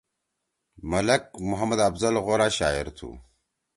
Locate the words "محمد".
1.49-1.79